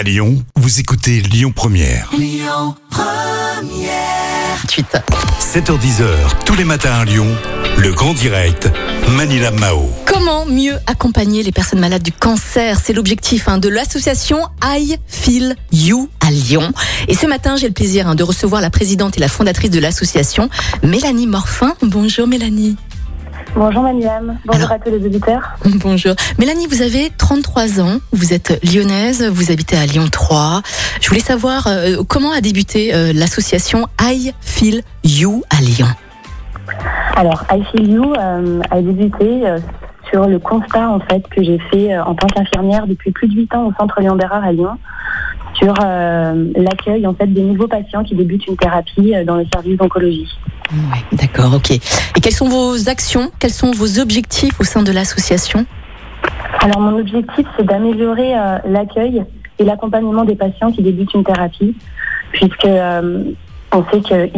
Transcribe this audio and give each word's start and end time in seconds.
À 0.00 0.02
Lyon, 0.02 0.42
vous 0.56 0.80
écoutez 0.80 1.20
Lyon 1.20 1.52
Première. 1.54 2.10
7h10h, 5.38 6.06
tous 6.46 6.54
les 6.54 6.64
matins 6.64 7.00
à 7.00 7.04
Lyon, 7.04 7.26
le 7.76 7.92
grand 7.92 8.14
direct, 8.14 8.70
Manila 9.10 9.50
Mao. 9.50 9.90
Comment 10.06 10.46
mieux 10.46 10.76
accompagner 10.86 11.42
les 11.42 11.52
personnes 11.52 11.80
malades 11.80 12.02
du 12.02 12.12
cancer? 12.12 12.80
C'est 12.82 12.94
l'objectif 12.94 13.46
hein, 13.46 13.58
de 13.58 13.68
l'association 13.68 14.38
I 14.64 14.96
Feel 15.06 15.54
You 15.70 16.08
à 16.26 16.30
Lyon. 16.30 16.72
Et 17.08 17.14
ce 17.14 17.26
matin, 17.26 17.56
j'ai 17.56 17.66
le 17.66 17.74
plaisir 17.74 18.08
hein, 18.08 18.14
de 18.14 18.22
recevoir 18.22 18.62
la 18.62 18.70
présidente 18.70 19.18
et 19.18 19.20
la 19.20 19.28
fondatrice 19.28 19.70
de 19.70 19.80
l'association, 19.80 20.48
Mélanie 20.82 21.26
Morfin. 21.26 21.74
Bonjour 21.82 22.26
Mélanie. 22.26 22.78
Bonjour 23.56 23.82
Maniam, 23.82 24.38
bonjour 24.46 24.64
Alors- 24.66 24.72
à 24.72 24.78
tous 24.78 24.90
les 24.90 25.04
auditeurs. 25.04 25.42
Bonjour. 25.82 26.14
Mélanie, 26.38 26.66
vous 26.66 26.82
avez 26.82 27.10
33 27.18 27.80
ans, 27.80 27.98
vous 28.12 28.32
êtes 28.32 28.58
lyonnaise, 28.64 29.28
vous 29.28 29.50
habitez 29.50 29.76
à 29.76 29.86
Lyon 29.86 30.06
3. 30.10 30.62
Je 31.00 31.08
voulais 31.08 31.20
savoir 31.20 31.66
euh, 31.66 31.96
comment 32.08 32.30
a 32.32 32.40
débuté 32.40 32.94
euh, 32.94 33.12
l'association 33.12 33.86
I 34.00 34.32
Feel 34.40 34.82
You 35.04 35.42
à 35.50 35.60
Lyon? 35.60 35.88
Alors, 37.16 37.44
I 37.50 37.62
Feel 37.72 37.90
You 37.90 38.12
euh, 38.16 38.60
a 38.70 38.80
débuté 38.80 39.42
sur 40.10 40.26
le 40.26 40.38
constat 40.38 40.88
en 40.88 41.00
fait 41.00 41.22
que 41.28 41.42
j'ai 41.42 41.58
fait 41.70 41.98
en 41.98 42.14
tant 42.14 42.28
qu'infirmière 42.28 42.86
depuis 42.86 43.10
plus 43.10 43.28
de 43.28 43.34
8 43.34 43.54
ans 43.56 43.66
au 43.66 43.72
Centre 43.78 44.00
Léon 44.00 44.16
Bérard 44.16 44.44
à 44.44 44.52
Lyon 44.52 44.78
sur 45.60 45.74
euh, 45.82 46.46
l'accueil 46.56 47.06
en 47.06 47.14
fait 47.14 47.26
des 47.26 47.42
nouveaux 47.42 47.68
patients 47.68 48.02
qui 48.02 48.14
débutent 48.14 48.46
une 48.46 48.56
thérapie 48.56 49.14
euh, 49.14 49.24
dans 49.24 49.36
le 49.36 49.44
service 49.52 49.76
d'oncologie. 49.76 50.28
Ouais, 50.72 51.02
d'accord, 51.12 51.54
ok. 51.54 51.70
Et 51.70 52.20
quelles 52.22 52.32
sont 52.32 52.48
vos 52.48 52.88
actions, 52.88 53.30
quels 53.38 53.50
sont 53.50 53.72
vos 53.72 53.98
objectifs 53.98 54.58
au 54.60 54.64
sein 54.64 54.82
de 54.82 54.92
l'association? 54.92 55.66
Alors, 56.60 56.80
mon 56.80 56.98
objectif 56.98 57.46
c'est 57.56 57.66
d'améliorer 57.66 58.36
euh, 58.36 58.58
l'accueil 58.66 59.24
et 59.58 59.64
l'accompagnement 59.64 60.24
des 60.24 60.36
patients 60.36 60.72
qui 60.72 60.82
débutent 60.82 61.12
une 61.14 61.24
thérapie, 61.24 61.74
puisque 62.32 62.64
euh, 62.64 63.24
on 63.72 63.84
sait 63.90 64.00
que 64.00 64.28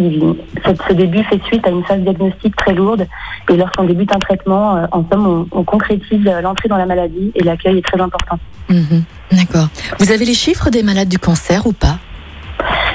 ce, 0.89 0.93
début 0.93 1.23
fait 1.25 1.41
suite 1.47 1.67
à 1.67 1.71
une 1.71 1.85
phase 1.85 2.01
diagnostique 2.01 2.55
très 2.57 2.75
lourde 2.75 3.07
et 3.49 3.57
lorsqu'on 3.57 3.85
débute 3.85 4.15
un 4.15 4.19
traitement, 4.19 4.87
en 4.93 5.05
somme, 5.11 5.27
on, 5.27 5.59
on 5.59 5.65
concrétise 5.65 6.25
l'entrée 6.43 6.69
dans 6.69 6.77
la 6.77 6.87
maladie 6.87 7.33
et 7.35 7.43
l'accueil 7.43 7.79
est 7.79 7.87
très 7.87 8.01
important. 8.01 8.39
Mhm, 8.69 9.05
D'accord. 9.33 9.69
Vous 9.99 10.13
avez 10.13 10.25
les 10.25 10.35
chiffres 10.35 10.71
des 10.71 10.83
malades 10.83 11.09
du 11.09 11.19
cancer 11.19 11.67
ou 11.67 11.73
pas? 11.73 11.99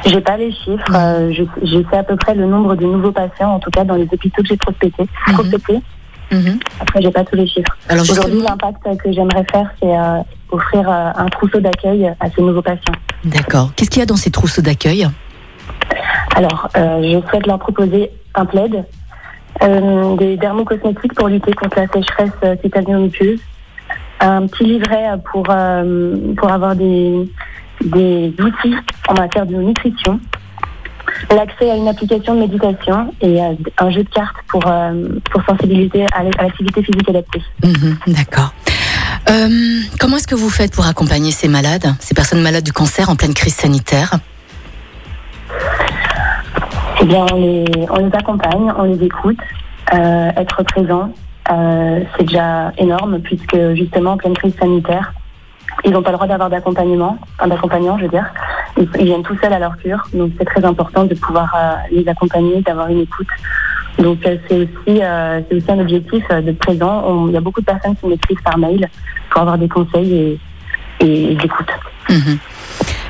J'ai 0.05 0.21
pas 0.21 0.38
les 0.38 0.52
chiffres, 0.52 0.94
euh, 0.94 1.33
je, 1.33 1.44
je 1.66 1.83
sais 1.89 1.97
à 1.97 2.03
peu 2.03 2.16
près 2.16 2.33
le 2.35 2.45
nombre 2.45 2.75
de 2.75 2.85
nouveaux 2.85 3.11
patients, 3.11 3.52
en 3.55 3.59
tout 3.59 3.71
cas 3.71 3.83
dans 3.83 3.95
les 3.95 4.03
hôpitaux 4.03 4.41
que 4.41 4.47
j'ai 4.47 4.57
prospectés. 4.57 5.07
Mhm. 5.27 5.33
prospectés. 5.33 5.81
Mhm. 6.31 6.59
Après, 6.79 7.02
j'ai 7.02 7.11
pas 7.11 7.23
tous 7.23 7.35
les 7.35 7.47
chiffres. 7.47 7.75
Aujourd'hui, 7.89 8.41
l'impact 8.41 8.83
que 9.03 9.11
j'aimerais 9.11 9.45
faire, 9.52 9.69
c'est 9.81 9.97
euh, 9.97 10.21
offrir 10.52 10.89
euh, 10.89 11.11
un 11.16 11.25
trousseau 11.27 11.59
d'accueil 11.59 12.05
à 12.19 12.29
ces 12.35 12.41
nouveaux 12.41 12.61
patients. 12.61 12.94
d'accord. 13.23 13.72
Qu'est-ce 13.75 13.89
qu'il 13.89 13.99
y 13.99 14.03
a 14.03 14.05
dans 14.05 14.17
ces 14.17 14.31
trousseaux 14.31 14.61
d'accueil? 14.61 15.07
Alors, 16.35 16.69
je 16.75 17.22
souhaite 17.29 17.47
leur 17.47 17.57
proposer 17.59 18.11
un 18.35 18.45
plaid, 18.45 18.85
des 19.61 20.38
dermocosmétiques 20.38 21.13
pour 21.16 21.27
lutter 21.27 21.51
contre 21.53 21.79
la 21.79 21.88
sécheresse 21.88 22.31
euh, 22.44 22.55
cutanéo-muqueuse, 22.57 23.39
un 24.19 24.47
petit 24.47 24.63
livret 24.65 25.09
pour, 25.31 25.45
euh, 25.49 26.33
pour 26.35 26.51
avoir 26.51 26.75
des, 26.75 27.29
des 27.83 28.33
outils 28.39 28.75
en 29.07 29.13
matière 29.13 29.45
de 29.45 29.55
nutrition, 29.55 30.19
l'accès 31.29 31.69
à 31.71 31.75
une 31.75 31.87
application 31.87 32.35
de 32.35 32.39
méditation 32.41 33.13
et 33.21 33.41
euh, 33.41 33.53
un 33.77 33.89
jeu 33.89 34.03
de 34.03 34.09
cartes 34.09 34.38
pour, 34.47 34.63
euh, 34.67 35.09
pour 35.31 35.43
sensibiliser 35.43 36.05
à 36.13 36.23
l'activité 36.23 36.83
physique 36.83 37.09
adaptée. 37.09 37.41
Mhm, 37.63 37.97
D'accord. 38.07 38.53
Euh, 39.29 39.81
comment 39.99 40.17
est-ce 40.17 40.27
que 40.27 40.35
vous 40.35 40.49
faites 40.49 40.73
pour 40.73 40.88
accompagner 40.88 41.31
ces 41.31 41.47
malades, 41.47 41.88
ces 41.99 42.13
personnes 42.13 42.41
malades 42.41 42.63
du 42.63 42.73
cancer 42.73 43.09
en 43.09 43.15
pleine 43.15 43.33
crise 43.33 43.55
sanitaire? 43.55 44.13
Eh 47.01 47.05
bien, 47.05 47.25
on 47.31 47.35
les, 47.35 47.65
on 47.89 47.97
les 47.97 48.15
accompagne, 48.15 48.71
on 48.77 48.83
les 48.83 49.03
écoute, 49.03 49.38
euh, 49.93 50.29
être 50.35 50.63
présent, 50.63 51.13
euh, 51.50 52.02
c'est 52.16 52.25
déjà 52.25 52.72
énorme 52.78 53.19
puisque 53.19 53.58
justement 53.75 54.12
en 54.12 54.18
pleine 54.18 54.34
crise 54.34 54.53
sanitaire, 54.59 55.13
ils 55.85 55.91
n'ont 55.91 56.02
pas 56.02 56.12
le 56.12 56.16
droit 56.16 56.28
d'avoir 56.28 56.50
d'accompagnement, 56.50 57.18
enfin 57.38 57.47
d'accompagnant, 57.47 57.97
je 57.97 58.03
veux 58.03 58.09
dire. 58.09 58.25
Ils, 58.78 59.06
viennent 59.06 59.24
tout 59.24 59.38
seuls 59.41 59.53
à 59.53 59.59
leur 59.59 59.78
cure, 59.78 60.03
donc 60.13 60.31
c'est 60.38 60.46
très 60.46 60.63
important 60.66 61.06
de 61.06 61.16
pouvoir 61.16 61.53
euh, 61.56 61.75
les 61.91 62.07
accompagner, 62.07 62.62
d'avoir 62.62 62.88
une 62.90 63.02
écoute. 63.02 63.28
Donc 63.97 64.25
euh, 64.25 64.38
c'est 64.47 64.56
aussi, 64.56 65.02
c'est 65.50 65.56
aussi 65.56 65.72
un 65.72 65.80
objectif 65.80 66.28
d'être 66.30 66.59
présent. 66.59 67.28
Il 67.28 67.34
y 67.34 67.38
a 67.38 67.41
beaucoup 67.41 67.62
de 67.62 67.66
personnes 67.66 67.96
qui 67.96 68.07
m'écrivent 68.07 68.41
par 68.44 68.57
mail 68.57 68.90
pour 69.30 69.41
avoir 69.41 69.57
des 69.57 69.69
conseils 69.69 70.13
et, 70.13 71.06
et, 71.06 71.31
et 71.31 71.36
d'écoute. 71.36 71.69
Mhm. 72.09 72.38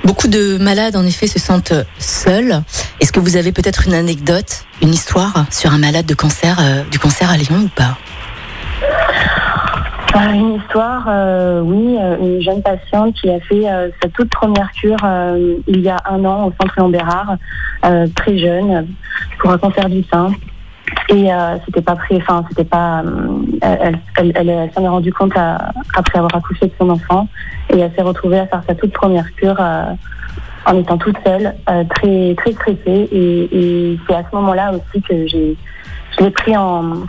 Beaucoup 0.03 0.27
de 0.27 0.57
malades, 0.57 0.95
en 0.95 1.03
effet, 1.03 1.27
se 1.27 1.39
sentent 1.39 1.73
seuls. 1.99 2.61
Est-ce 3.01 3.11
que 3.11 3.19
vous 3.19 3.35
avez 3.35 3.51
peut-être 3.51 3.87
une 3.87 3.93
anecdote, 3.93 4.65
une 4.81 4.93
histoire 4.93 5.45
sur 5.49 5.73
un 5.73 5.77
malade 5.79 6.05
de 6.05 6.13
cancer, 6.13 6.57
du 6.89 6.99
cancer 6.99 7.29
à 7.29 7.35
Lyon 7.35 7.63
ou 7.65 7.69
pas? 7.69 7.97
Une 10.17 10.55
histoire, 10.55 11.05
euh, 11.07 11.61
oui, 11.61 11.95
euh, 11.99 12.17
une 12.19 12.41
jeune 12.41 12.61
patiente 12.63 13.13
qui 13.13 13.29
a 13.29 13.39
fait 13.39 13.69
euh, 13.69 13.89
sa 14.01 14.09
toute 14.09 14.29
première 14.29 14.71
cure 14.71 14.97
il 15.67 15.81
y 15.81 15.89
a 15.89 15.97
un 16.09 16.25
an 16.25 16.47
au 16.47 16.53
centre 16.59 16.73
Léon 16.77 16.89
Bérard, 16.89 17.37
très 18.15 18.37
jeune, 18.37 18.87
pour 19.39 19.51
un 19.51 19.57
cancer 19.57 19.87
du 19.89 20.03
sein. 20.03 20.31
Et 21.09 21.29
c'était 21.65 21.81
pas 21.81 21.95
prêt, 21.95 22.15
enfin 22.15 22.43
c'était 22.49 22.63
pas, 22.63 23.03
elle, 23.61 23.99
s'en 24.73 24.83
est 24.83 24.87
rendue 24.87 25.13
compte 25.13 25.33
après 25.35 26.17
avoir 26.17 26.35
accouché 26.35 26.67
de 26.67 26.71
son 26.79 26.89
enfant 26.89 27.27
et 27.69 27.79
elle 27.79 27.91
s'est 27.93 28.01
retrouvée 28.01 28.39
à 28.39 28.47
faire 28.47 28.63
sa 28.67 28.75
toute 28.75 28.93
première 28.93 29.29
cure 29.35 29.59
en 30.65 30.77
étant 30.77 30.97
toute 30.97 31.17
seule, 31.25 31.55
très 31.65 32.35
très 32.35 32.51
stressée. 32.53 33.09
Et, 33.11 33.49
et 33.91 33.99
c'est 34.07 34.15
à 34.15 34.23
ce 34.29 34.35
moment-là 34.35 34.71
aussi 34.71 35.01
que 35.01 35.27
j'ai, 35.27 35.57
je 36.17 36.23
l'ai 36.23 36.31
pris 36.31 36.55
en 36.55 37.03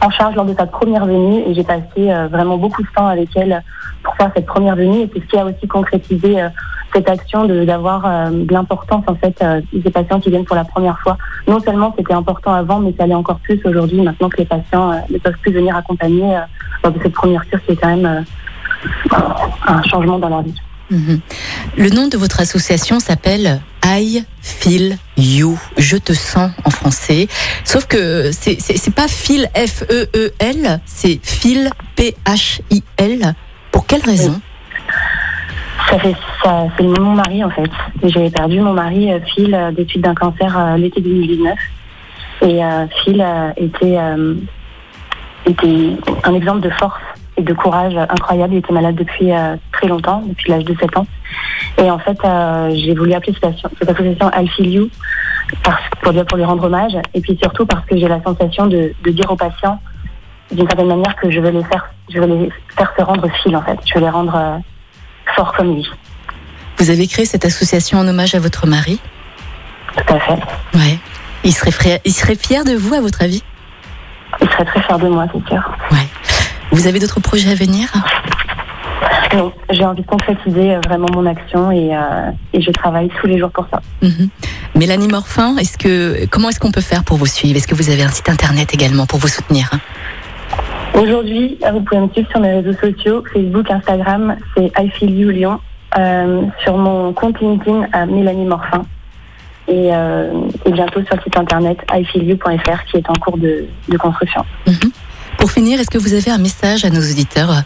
en 0.00 0.10
charge 0.10 0.34
lors 0.34 0.44
de 0.44 0.54
sa 0.54 0.66
première 0.66 1.06
venue 1.06 1.42
et 1.46 1.54
j'ai 1.54 1.64
passé 1.64 1.82
euh, 1.98 2.28
vraiment 2.28 2.56
beaucoup 2.56 2.82
de 2.82 2.88
temps 2.94 3.06
avec 3.06 3.28
elle 3.36 3.62
pour 4.02 4.14
faire 4.16 4.30
cette 4.34 4.46
première 4.46 4.76
venue 4.76 5.00
et 5.00 5.10
c'est 5.12 5.20
ce 5.20 5.26
qui 5.26 5.36
a 5.36 5.44
aussi 5.44 5.66
concrétisé 5.66 6.40
euh, 6.40 6.48
cette 6.94 7.08
action 7.08 7.46
d'avoir 7.46 8.06
euh, 8.06 8.30
de 8.30 8.52
l'importance 8.52 9.04
en 9.06 9.14
fait 9.14 9.44
des 9.72 9.90
patients 9.90 10.20
qui 10.20 10.30
viennent 10.30 10.44
pour 10.44 10.56
la 10.56 10.64
première 10.64 10.98
fois. 11.00 11.18
Non 11.46 11.60
seulement 11.60 11.94
c'était 11.96 12.14
important 12.14 12.52
avant, 12.52 12.80
mais 12.80 12.94
ça 12.98 13.06
l'est 13.06 13.14
encore 13.14 13.40
plus 13.40 13.60
aujourd'hui 13.64 14.00
maintenant 14.00 14.28
que 14.28 14.38
les 14.38 14.46
patients 14.46 14.92
ne 15.10 15.18
peuvent 15.18 15.36
plus 15.42 15.52
venir 15.52 15.76
accompagner 15.76 16.38
lors 16.82 16.92
de 16.92 16.98
cette 17.02 17.12
première 17.12 17.44
cure 17.46 17.62
qui 17.64 17.72
est 17.72 17.76
quand 17.76 17.94
même 17.94 18.24
un 19.66 19.82
changement 19.82 20.18
dans 20.18 20.28
leur 20.28 20.42
vie. 20.42 20.54
Mhm. 20.90 21.20
Le 21.76 21.90
nom 21.90 22.08
de 22.08 22.16
votre 22.16 22.40
association 22.40 23.00
s'appelle 23.00 23.60
I 23.90 24.24
Feel 24.42 24.98
You. 25.16 25.58
Je 25.78 25.96
te 25.96 26.12
sens 26.12 26.50
en 26.64 26.70
français. 26.70 27.26
Sauf 27.64 27.86
que 27.86 28.30
c'est 28.32 28.94
pas 28.94 29.08
Feel 29.08 29.48
F 29.54 29.82
E 29.90 30.08
E 30.14 30.32
L, 30.38 30.80
c'est 30.84 31.18
Feel 31.22 31.70
P 31.96 32.14
H 32.26 32.60
I 32.70 32.82
L. 32.98 33.34
Pour 33.72 33.86
quelle 33.86 34.02
raison? 34.02 34.40
Ça 35.90 35.98
fait 35.98 36.14
ça, 36.44 36.66
c'est 36.76 36.84
mon 36.84 37.12
mari 37.12 37.42
en 37.42 37.50
fait. 37.50 37.70
J'ai 38.04 38.28
perdu 38.30 38.60
mon 38.60 38.74
mari 38.74 39.10
euh, 39.10 39.20
Phil 39.34 39.54
euh, 39.54 39.70
d'études 39.70 40.02
d'un 40.02 40.14
cancer 40.14 40.58
euh, 40.58 40.76
l'été 40.76 41.00
2019 41.00 41.56
et 42.42 42.62
euh, 42.62 42.86
Phil 43.02 43.22
euh, 43.22 43.50
était 43.56 43.96
euh, 43.96 44.34
était 45.46 45.96
un 46.24 46.34
exemple 46.34 46.60
de 46.60 46.70
force 46.70 47.00
et 47.38 47.42
de 47.42 47.54
courage 47.54 47.96
incroyable. 47.96 48.54
Il 48.54 48.58
était 48.58 48.72
malade 48.72 48.96
depuis 48.96 49.32
euh, 49.32 49.56
très 49.78 49.88
longtemps, 49.88 50.22
depuis 50.26 50.50
l'âge 50.50 50.64
de 50.64 50.74
7 50.78 50.96
ans. 50.96 51.06
Et 51.78 51.90
en 51.90 51.98
fait, 51.98 52.18
euh, 52.24 52.74
j'ai 52.74 52.94
voulu 52.94 53.12
appeler 53.12 53.34
cette 53.40 53.88
association, 53.88 54.30
parce, 55.62 55.80
pour, 56.02 56.12
lui, 56.12 56.24
pour 56.24 56.36
lui 56.36 56.44
rendre 56.44 56.64
hommage 56.64 56.92
et 57.14 57.20
puis 57.20 57.38
surtout 57.40 57.64
parce 57.64 57.84
que 57.86 57.96
j'ai 57.96 58.08
la 58.08 58.22
sensation 58.22 58.66
de, 58.66 58.92
de 59.02 59.10
dire 59.10 59.30
aux 59.30 59.36
patients 59.36 59.80
d'une 60.50 60.66
certaine 60.66 60.88
manière 60.88 61.14
que 61.16 61.30
je 61.30 61.40
veux 61.40 61.50
les 61.50 61.64
faire, 61.64 61.90
je 62.10 62.18
veux 62.18 62.26
les 62.26 62.50
faire 62.76 62.92
se 62.98 63.02
rendre 63.02 63.28
Phil 63.42 63.56
en 63.56 63.62
fait. 63.62 63.78
Je 63.86 63.94
veux 63.94 64.00
les 64.00 64.10
rendre 64.10 64.34
euh, 64.34 64.58
forts 65.36 65.52
comme 65.54 65.74
lui. 65.74 65.88
Vous 66.78 66.90
avez 66.90 67.06
créé 67.06 67.24
cette 67.24 67.44
association 67.44 67.98
en 67.98 68.08
hommage 68.08 68.34
à 68.34 68.40
votre 68.40 68.66
mari? 68.66 69.00
Tout 69.96 70.14
à 70.14 70.20
fait. 70.20 70.38
Ouais. 70.74 70.98
Il 71.44 71.52
serait, 71.52 71.70
fier, 71.70 71.98
il 72.04 72.12
serait 72.12 72.34
fier 72.34 72.64
de 72.64 72.72
vous, 72.72 72.94
à 72.94 73.00
votre 73.00 73.22
avis? 73.22 73.42
Il 74.40 74.48
serait 74.50 74.64
très 74.64 74.82
fier 74.82 74.98
de 74.98 75.08
moi, 75.08 75.26
c'est 75.32 75.48
sûr. 75.48 75.70
Ouais. 75.90 76.06
Vous 76.72 76.86
avez 76.86 76.98
d'autres 76.98 77.20
projets 77.20 77.50
à 77.50 77.54
venir? 77.54 77.88
Non, 79.34 79.52
j'ai 79.70 79.84
envie 79.84 80.02
de 80.02 80.06
concrétiser 80.06 80.74
euh, 80.74 80.80
vraiment 80.86 81.08
mon 81.12 81.26
action 81.26 81.70
et, 81.70 81.94
euh, 81.94 82.30
et 82.52 82.62
je 82.62 82.70
travaille 82.70 83.10
tous 83.20 83.26
les 83.26 83.38
jours 83.38 83.50
pour 83.50 83.66
ça. 83.70 83.80
Mhm. 84.02 84.28
Mélanie 84.74 85.08
Morfin, 85.08 85.56
est-ce 85.58 85.76
que 85.76 86.26
comment 86.26 86.48
est-ce 86.48 86.60
qu'on 86.60 86.70
peut 86.72 86.80
faire 86.80 87.04
pour 87.04 87.18
vous 87.18 87.26
suivre? 87.26 87.56
Est-ce 87.56 87.66
que 87.66 87.74
vous 87.74 87.90
avez 87.90 88.02
un 88.02 88.08
site 88.08 88.28
internet 88.28 88.72
également 88.72 89.06
pour 89.06 89.18
vous 89.18 89.28
soutenir? 89.28 89.70
Aujourd'hui, 90.94 91.58
euh, 91.64 91.72
vous 91.72 91.80
pouvez 91.80 92.00
me 92.00 92.08
suivre 92.08 92.28
sur 92.30 92.40
mes 92.40 92.60
réseaux 92.60 92.78
sociaux, 92.78 93.22
Facebook, 93.32 93.70
Instagram, 93.70 94.36
c'est 94.56 94.72
I 94.78 94.90
Feel 94.90 95.18
You 95.18 95.30
Lyon. 95.30 95.60
Euh, 95.96 96.42
sur 96.62 96.76
mon 96.76 97.14
compte 97.14 97.40
LinkedIn 97.40 97.88
à 97.92 98.04
Mélanie 98.04 98.44
Morfin. 98.44 98.84
Et, 99.68 99.90
euh, 99.90 100.32
et 100.64 100.72
bientôt 100.72 101.02
sur 101.04 101.16
le 101.16 101.22
site 101.22 101.36
internet 101.36 101.78
ifeelyou.fr 101.94 102.84
qui 102.90 102.96
est 102.98 103.10
en 103.10 103.14
cours 103.14 103.38
de, 103.38 103.66
de 103.88 103.96
construction. 103.96 104.44
Mhm. 104.66 104.90
Pour 105.38 105.50
finir, 105.50 105.80
est-ce 105.80 105.90
que 105.90 105.98
vous 105.98 106.14
avez 106.14 106.30
un 106.30 106.38
message 106.38 106.84
à 106.84 106.90
nos 106.90 107.00
auditeurs? 107.00 107.62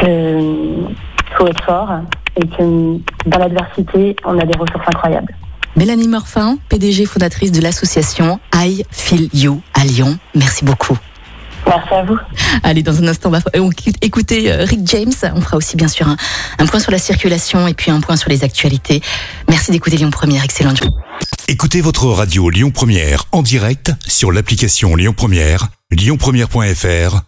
Que 0.00 0.94
faut 1.36 1.46
être 1.46 1.64
fort 1.64 1.90
et 2.36 2.46
que 2.46 2.98
dans 3.26 3.38
l'adversité, 3.38 4.16
on 4.24 4.38
a 4.38 4.44
des 4.44 4.56
ressources 4.56 4.86
incroyables. 4.86 5.34
Mélanie 5.76 6.08
Morfin, 6.08 6.56
PDG 6.68 7.06
fondatrice 7.06 7.52
de 7.52 7.60
l'association 7.60 8.40
I 8.54 8.84
Feel 8.90 9.28
You 9.32 9.60
à 9.74 9.84
Lyon. 9.84 10.18
Merci 10.34 10.64
beaucoup. 10.64 10.98
Merci 11.66 11.94
à 11.94 12.02
vous. 12.04 12.16
Allez, 12.62 12.82
dans 12.82 13.00
un 13.02 13.08
instant, 13.08 13.28
on 13.28 13.32
va 13.32 13.40
écouter 14.00 14.50
euh, 14.50 14.64
Rick 14.64 14.80
James. 14.86 15.12
On 15.34 15.40
fera 15.40 15.56
aussi, 15.56 15.76
bien 15.76 15.88
sûr, 15.88 16.08
un, 16.08 16.66
point 16.66 16.80
sur 16.80 16.90
la 16.90 16.98
circulation 16.98 17.68
et 17.68 17.74
puis 17.74 17.90
un 17.90 18.00
point 18.00 18.16
sur 18.16 18.30
les 18.30 18.42
actualités. 18.42 19.02
Merci 19.48 19.70
d'écouter 19.70 19.98
Lyon 19.98 20.10
Première. 20.10 20.44
Excellente 20.44 20.78
journée. 20.78 20.96
Écoutez 21.46 21.80
votre 21.80 22.06
radio 22.06 22.48
Lyon 22.50 22.70
Première 22.70 23.24
en 23.32 23.42
direct 23.42 23.92
sur 24.06 24.32
l'application 24.32 24.96
Lyon 24.96 25.14
Première, 25.16 25.68
lyonpremière.fr 25.90 27.27